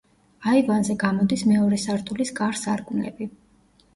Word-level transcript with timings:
აივანზე 0.51 0.93
გამოდის 1.03 1.43
მეორე 1.51 1.79
სართულის 1.83 2.33
კარ-სარკმლები. 2.39 3.29